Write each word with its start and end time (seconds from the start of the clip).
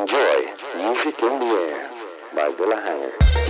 enjoy 0.00 0.40
Music 0.76 1.22
in 1.22 1.38
the 1.40 1.46
Air 1.46 1.90
by 2.34 2.50
Villa 2.56 2.76
Hannah. 2.76 3.49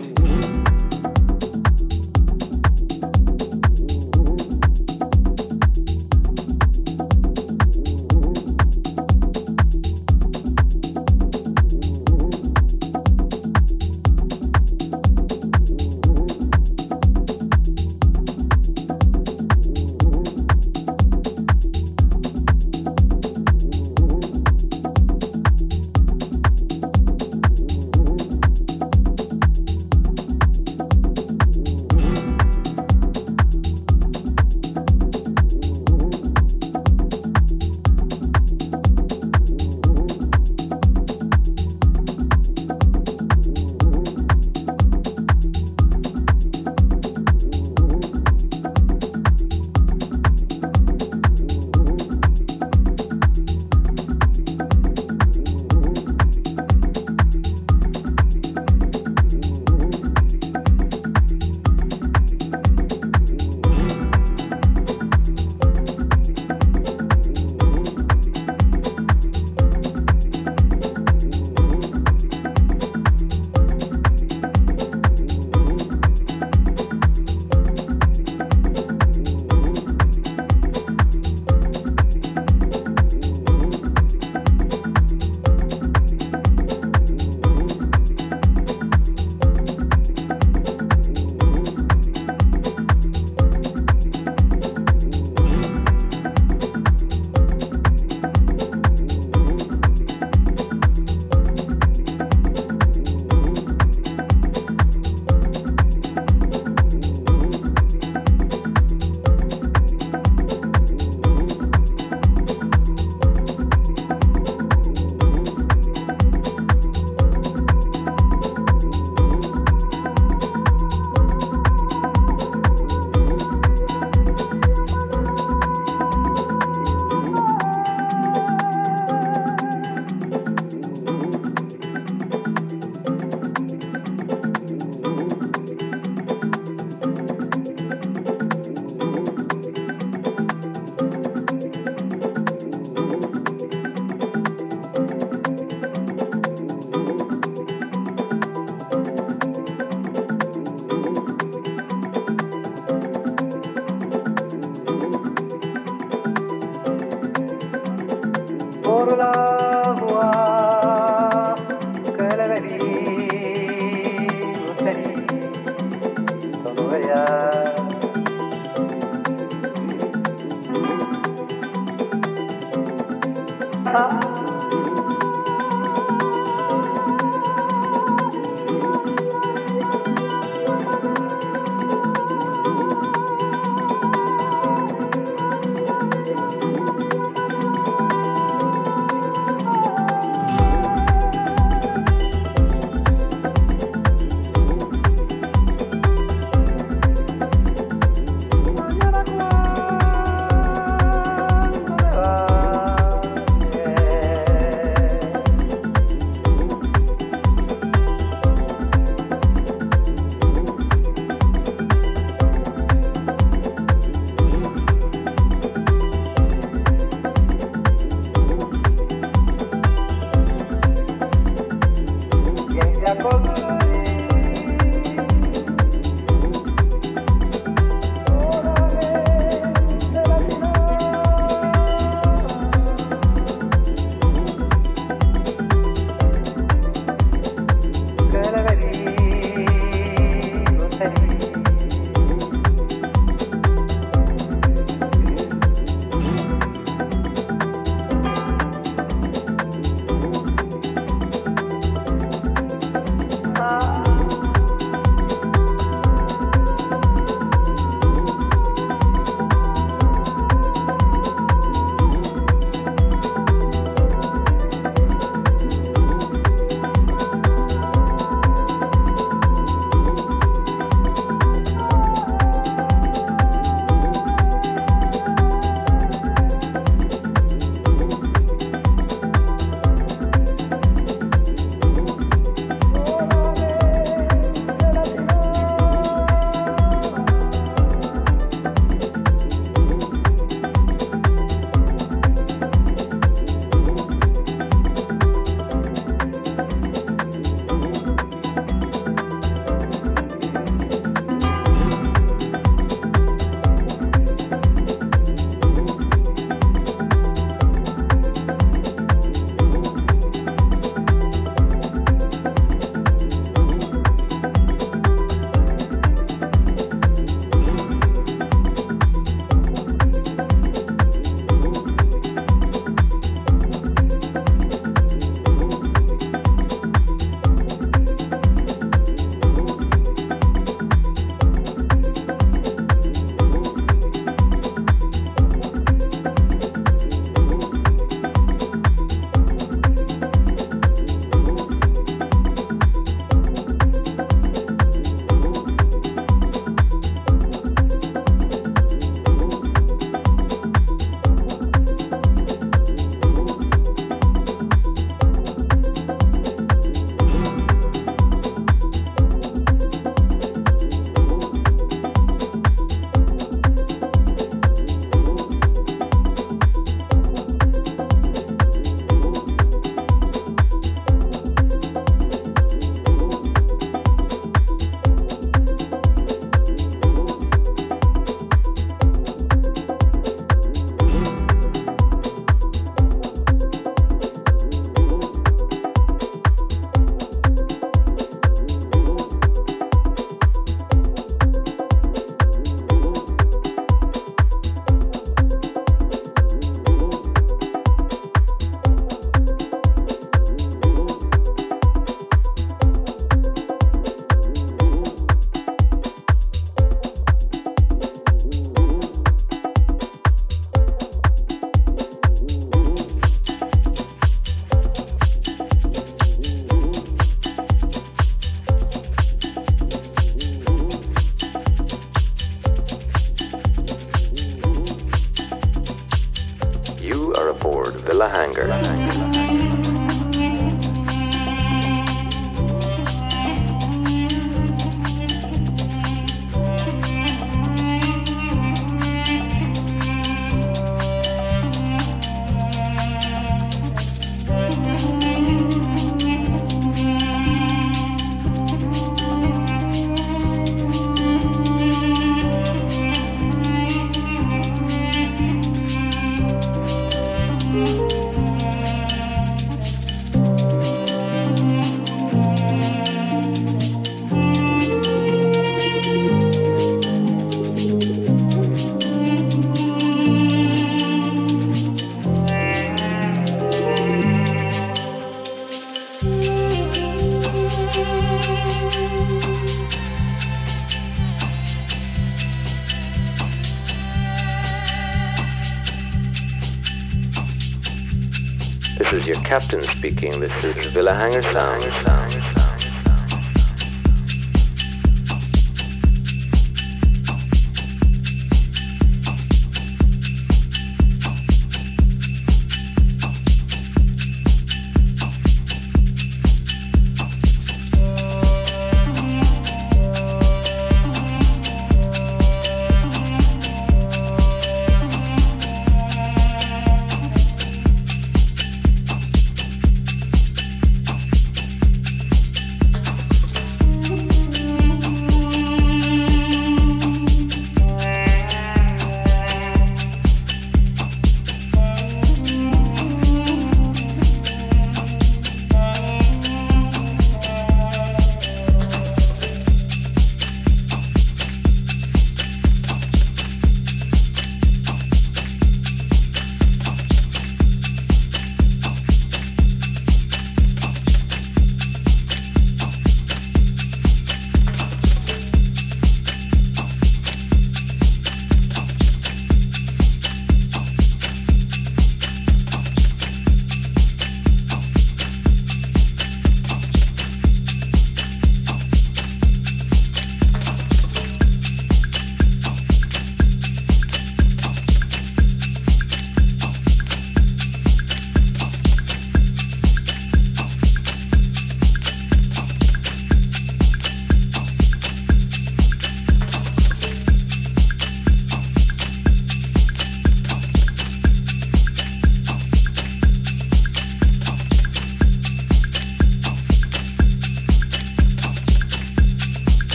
Speaking. 490.21 490.39
This 490.39 490.63
is 490.63 490.85
Villa 490.87 491.13
Hanger 491.13 491.41
Sound. 491.41 492.20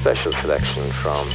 Special 0.00 0.32
selection 0.32 0.90
from, 0.92 1.28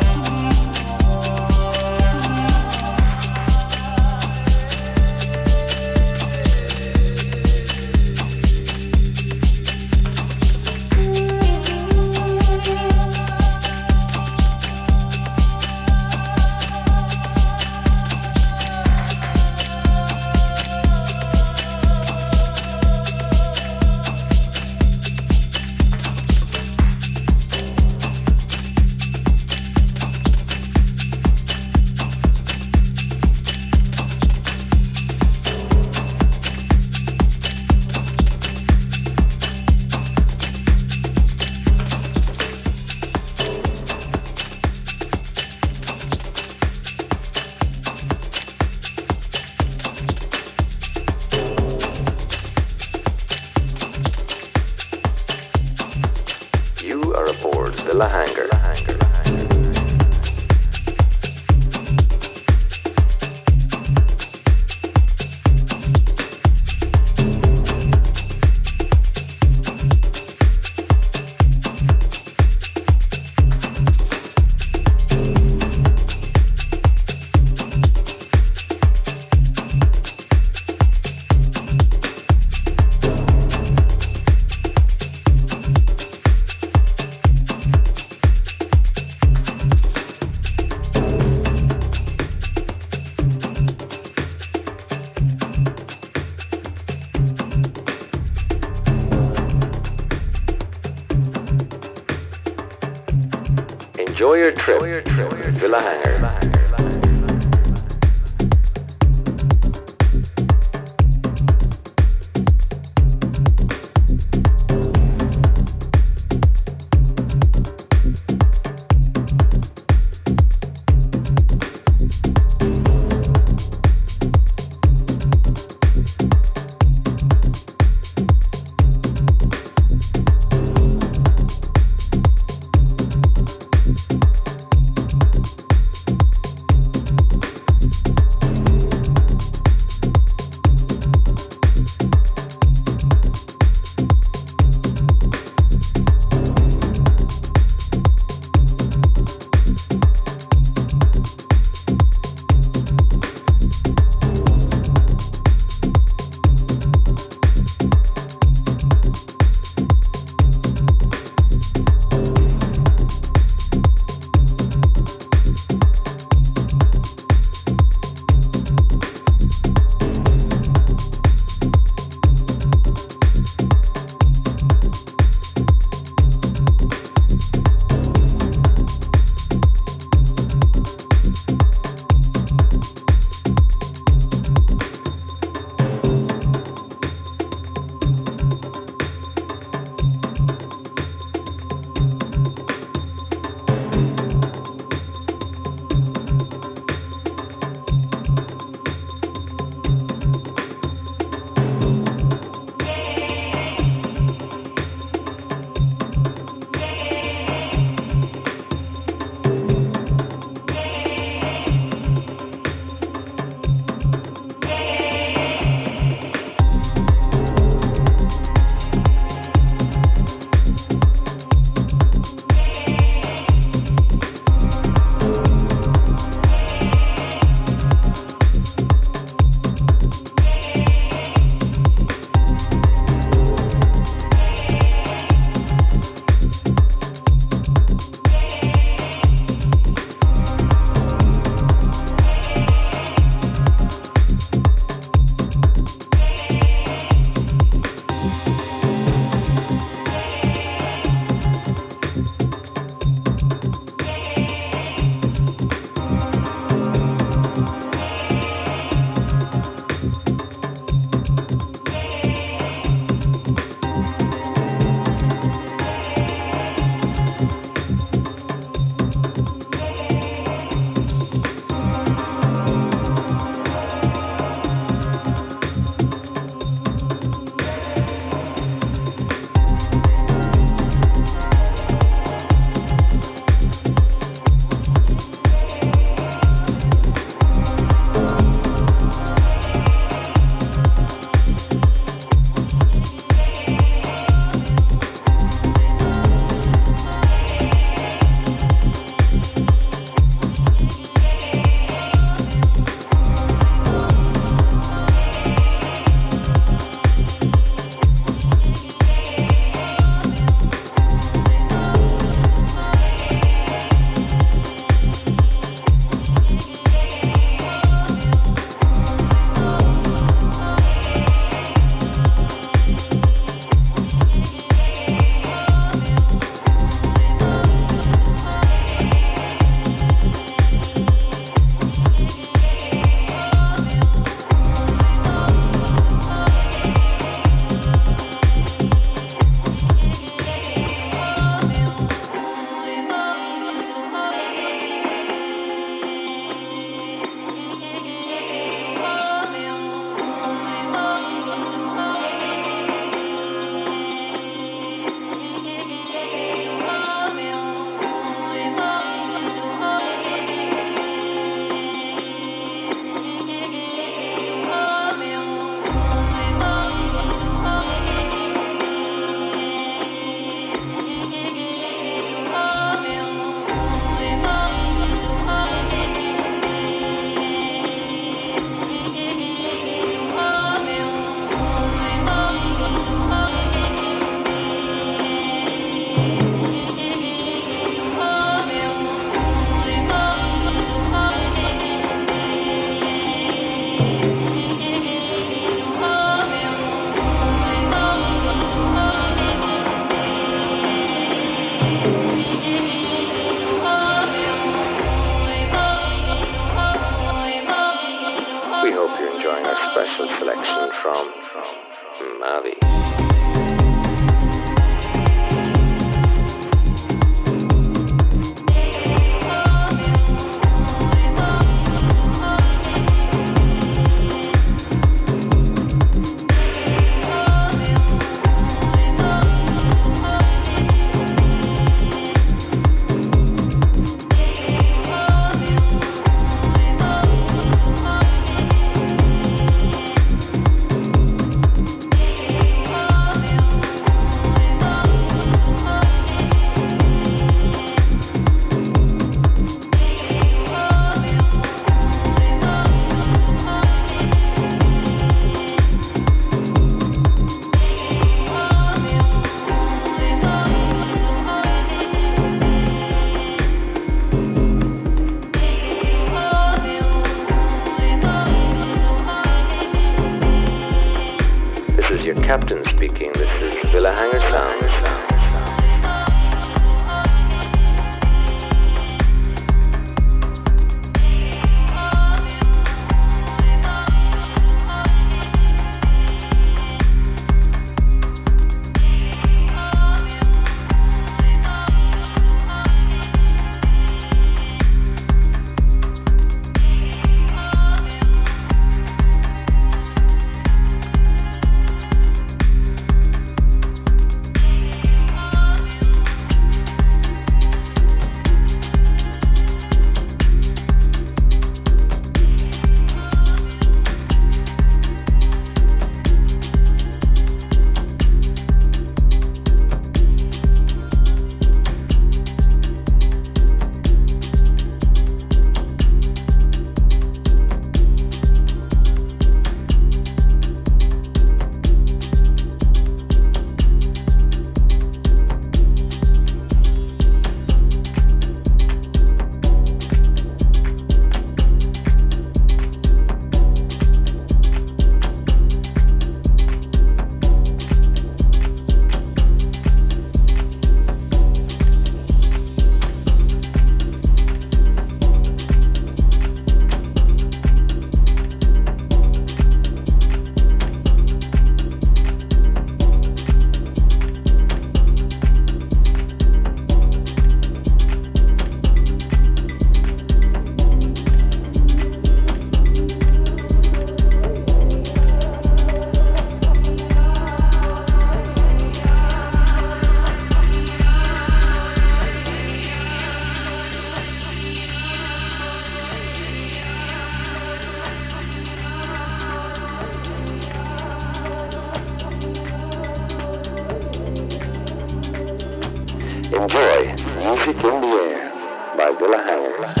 Music 597.63 597.83
in 597.83 598.01
the 598.01 598.07
Air 598.07 598.51
by 598.97 599.15
Villa 599.19 599.37
Hanger. 599.37 600.00